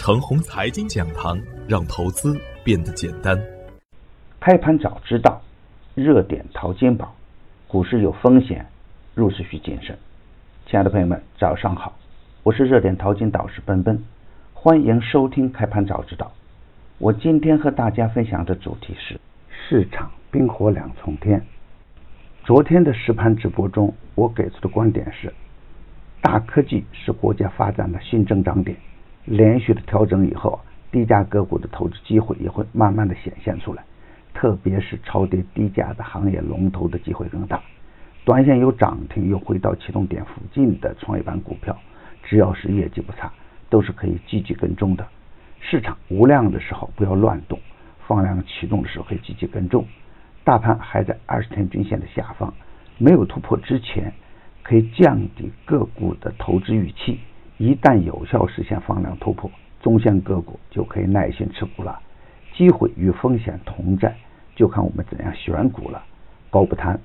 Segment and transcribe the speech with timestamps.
[0.00, 1.38] 程红财经讲堂，
[1.68, 3.38] 让投资变得简单。
[4.40, 5.42] 开盘早知道，
[5.94, 7.14] 热点淘金宝，
[7.68, 8.64] 股市有风险，
[9.14, 9.94] 入市需谨慎。
[10.64, 11.94] 亲爱的朋友们，早上好，
[12.42, 14.02] 我是热点淘金导师奔奔，
[14.54, 16.32] 欢迎收听开盘早知道。
[16.96, 19.20] 我今天和大家分享的主题是
[19.50, 21.44] 市场冰火两重天。
[22.44, 25.30] 昨天的实盘直播中，我给出的观点是。
[26.22, 28.78] 大科技是国家发展的新增长点，
[29.24, 30.60] 连续的调整以后，
[30.90, 33.84] 低价个股的投资机会也会慢慢的显现出来，
[34.34, 37.60] 特别是超跌低价的行业龙头的机会更大。
[38.24, 41.76] 短线有涨停又回到启动点附近的创业板股票，
[42.22, 43.32] 只要是业绩不差，
[43.68, 45.06] 都是可以积极跟踪的。
[45.60, 47.58] 市场无量的时候不要乱动，
[48.06, 49.86] 放量启动的时候可以积极跟踪。
[50.44, 52.52] 大盘还在二十天均线的下方，
[52.98, 54.12] 没有突破之前。
[54.62, 57.18] 可以降低个股的投资预期，
[57.60, 59.50] 一旦有效实现放量突破，
[59.82, 62.00] 中线个股就可以耐心持股了。
[62.54, 64.16] 机会与风险同在，
[64.56, 66.02] 就看我们怎样选股了。
[66.48, 66.98] 高不贪，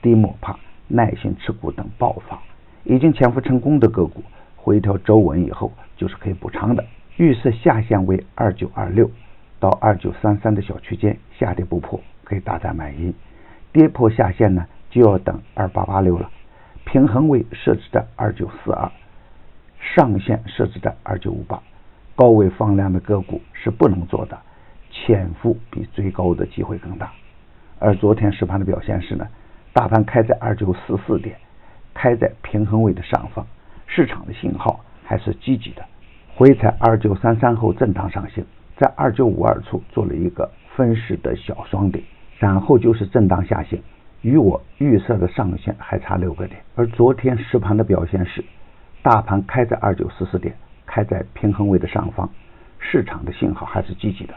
[0.00, 2.40] 低莫怕，耐心持股等爆发。
[2.84, 4.22] 已经潜伏成功的个股，
[4.56, 6.82] 回调周稳以后就是可以补仓的。
[7.18, 9.10] 预设下限为二九二六
[9.60, 13.12] 到二九三三的小区间，下跌不破可以大胆买进，
[13.72, 16.30] 跌破下限呢就要等二八八六了。
[16.86, 18.90] 平衡位设置在二九四二，
[19.80, 21.62] 上限设置在二九五八，
[22.14, 24.38] 高位放量的个股是不能做的，
[24.90, 27.10] 潜伏比追高的机会更大。
[27.78, 29.26] 而昨天实盘的表现是呢，
[29.72, 31.36] 大盘开在二九四四点，
[31.94, 33.46] 开在平衡位的上方，
[33.86, 35.84] 市场的信号还是积极的，
[36.34, 38.44] 回踩二九三三后震荡上行，
[38.76, 42.02] 在二九五二处做了一个分时的小双顶，
[42.38, 43.80] 然后就是震荡下行。
[44.22, 48.44] 与我预测的上限还差六个点，而昨天实盘的表现是，
[49.08, 52.28] 大盘开在二九四四点，开在平衡位的上方，
[52.78, 54.34] 市场的信号还是积极的，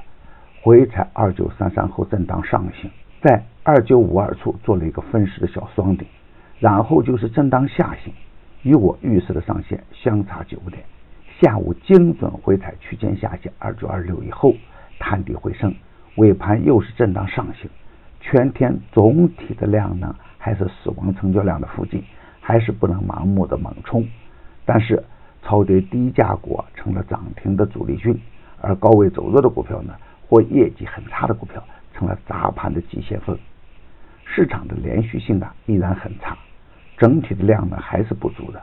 [0.62, 2.90] 回踩二九三三后震荡上行，
[3.22, 6.08] 在二九五二处做了一个分时的小双顶，
[6.58, 8.14] 然后就是震荡下行，
[8.64, 10.82] 与我预测的上限相差九点，
[11.42, 14.56] 下午精准回踩区间下限二九二六以后，
[14.98, 15.76] 探底回升，
[16.16, 17.70] 尾盘又是震荡上行。
[18.22, 22.02] 全天总体的量呢还是死亡成交量的附近，
[22.40, 24.08] 还是不能盲目的猛冲。
[24.66, 25.04] 但是
[25.44, 28.20] 超跌低价股成了涨停的主力军，
[28.60, 29.94] 而高位走弱的股票呢，
[30.28, 31.64] 或业绩很差的股票
[31.94, 33.38] 成了砸盘的急先锋。
[34.26, 36.38] 市场的连续性啊依然很差，
[36.98, 38.62] 整体的量呢还是不足的，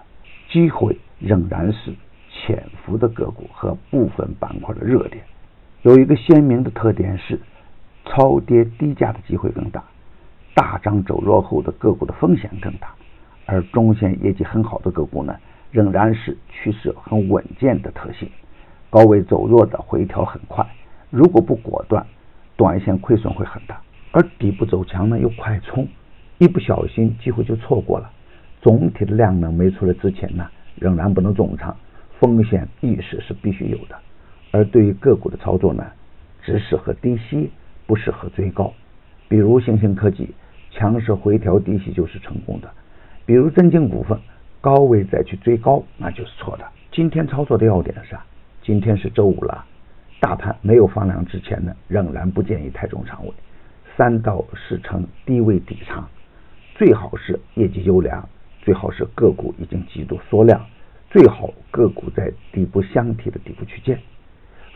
[0.51, 1.93] 机会仍然是
[2.31, 5.23] 潜伏的个股和部分板块的热点。
[5.83, 7.41] 有一个鲜明的特点是。
[8.11, 9.85] 超跌低价的机会更大，
[10.55, 12.89] 大涨走弱后的个股的风险更大，
[13.45, 15.37] 而中线业绩很好的个股呢，
[15.71, 18.29] 仍然是趋势很稳健的特性。
[18.91, 20.67] 高位走弱的回调很快，
[21.11, 22.07] 如果不果断，
[22.57, 23.77] 短线亏损会很大；
[24.13, 25.87] 而底部走强呢又快冲，
[26.39, 28.11] 一不小心机会就错过了。
[28.61, 31.77] 总体的量能没出来之前呢，仍然不能重仓，
[32.19, 33.97] 风险意识是必须有的。
[34.51, 35.85] 而对于个股的操作呢，
[36.43, 37.51] 只适合低吸。
[37.87, 38.71] 不适合追高，
[39.29, 40.35] 比如星星科技
[40.71, 42.69] 强势回调低吸就是成功的，
[43.25, 44.19] 比如真金股份
[44.61, 46.65] 高位再去追高那就是错的。
[46.91, 48.17] 今天操作的要点是，
[48.63, 49.65] 今天是周五了，
[50.21, 53.33] 大盘没有放量之前呢，仍然不建议太重仓位，
[53.97, 56.05] 三到四成低位底仓，
[56.75, 58.29] 最好是业绩优良，
[58.63, 60.61] 最好是个股已经极度缩量，
[61.11, 63.99] 最好个股在底部箱体的底部区间，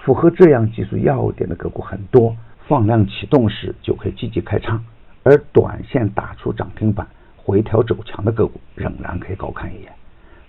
[0.03, 2.37] 符合这样技术要点的个股很多。
[2.69, 4.83] 放量启动时就可以积极开仓，
[5.25, 7.07] 而短线打出涨停板、
[7.45, 9.93] 回调走强的个股仍然可以高看一眼。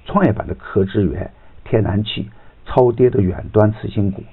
[0.05, 1.31] 创业板的科资源、
[1.63, 2.29] 天然气、
[2.65, 4.23] 超跌的远端次新股、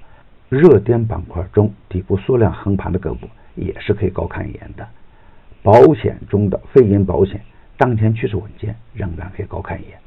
[0.49, 4.87] 热点板块中底部缩量横盘的个股也是可以高看一眼的。
[5.63, 7.41] 保险中的非银保险
[7.77, 9.99] 当前趋势稳健，仍然可以高看一眼。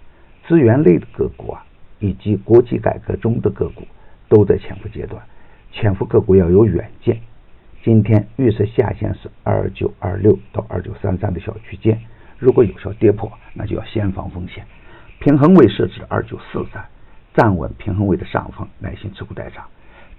[0.47, 1.65] 资源类的个股啊，
[1.99, 3.83] 以及国企改革中的个股
[4.27, 5.23] 都在潜伏阶段，
[5.71, 7.19] 潜伏个股要有远见。
[7.83, 11.99] 今天预测下限是二九二六到二九三三的小区间，
[12.39, 14.65] 如果有效跌破，那就要先防风险。
[15.19, 16.85] 平衡位设置二九四三，
[17.33, 19.65] 站稳平衡位的上方，耐心持股待涨。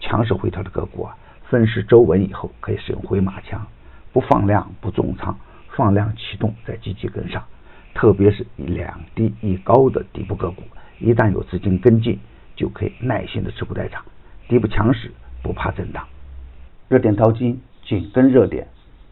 [0.00, 1.16] 强势回调的个股啊，
[1.48, 3.66] 分时周稳以后可以使用回马枪，
[4.12, 5.36] 不放量不重仓，
[5.76, 7.42] 放量启动再积极跟上。
[7.94, 10.62] 特别是以两低一高的底部个股，
[10.98, 12.18] 一旦有资金跟进，
[12.56, 14.02] 就可以耐心的持股待涨。
[14.48, 15.12] 底部强势
[15.42, 16.04] 不怕震荡。
[16.88, 18.66] 热点淘金，紧跟热点，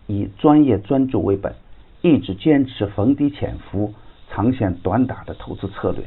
[0.06, 1.54] 以专业专注为本，
[2.02, 3.94] 一直坚持逢低潜伏、
[4.28, 6.04] 长线短打的投资策略。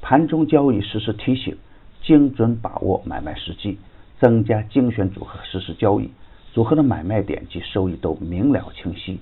[0.00, 1.56] 盘中交易实时提醒，
[2.02, 3.78] 精准把握买卖时机，
[4.18, 6.10] 增加精选组合实时交易，
[6.52, 9.20] 组合的买卖点及收益都明了清晰。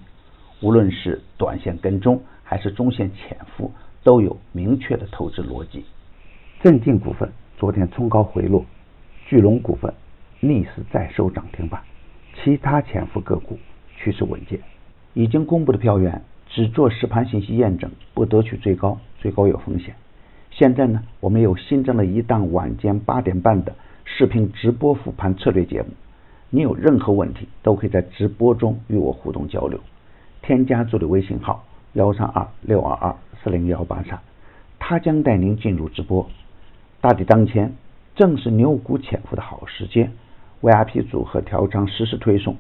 [0.61, 3.73] 无论是短线跟踪还是中线潜伏，
[4.05, 5.85] 都有明确的投资逻辑。
[6.63, 8.65] 镇静股份昨天冲高回落，
[9.27, 9.93] 巨龙股份
[10.39, 11.83] 逆势再收涨停板，
[12.37, 13.59] 其他潜伏个股
[13.97, 14.61] 趋势稳健。
[15.15, 19.95] 已经公布的票源只做实盘信息验证，不得取最高，最高有风险。
[20.51, 23.75] 现在呢，我们又新增了一档晚间八点半的
[24.05, 25.89] 视频直播复盘策略节目，
[26.51, 29.81] 你有任何问题都可以在直播中与我互动交流。
[30.43, 34.19] 添加助理微信号幺三二六二二四零幺八三，
[34.79, 36.29] 他将带您进入直播。
[37.01, 37.73] 大敌当前，
[38.15, 40.13] 正是牛股潜伏的好时间。
[40.61, 42.57] VIP 组合调仓实时推送，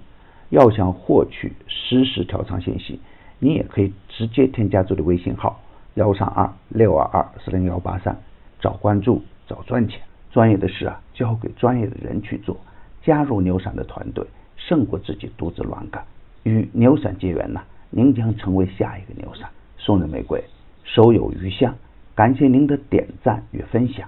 [0.52, 3.00] 要想获取实时调仓信息，
[3.38, 5.58] 你也可以直接添加助理微信号
[5.94, 8.14] 幺三二六二二四零幺八三，
[8.60, 9.98] 找关注，找赚钱。
[10.30, 12.58] 专业的事啊，交给专业的人去做。
[13.02, 14.26] 加入牛散的团队，
[14.58, 16.04] 胜过自己独自乱干。
[16.42, 19.48] 与牛散结缘呢，您将成为下一个牛散。
[19.78, 20.44] 送人玫瑰，
[20.84, 21.74] 手有余香。
[22.14, 24.06] 感谢您的点赞与分享。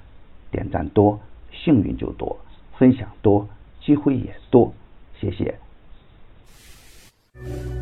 [0.51, 1.19] 点赞多，
[1.51, 2.37] 幸运就多；
[2.77, 3.49] 分享多，
[3.81, 4.75] 机会也多。
[5.19, 5.64] 谢谢。
[7.35, 7.74] you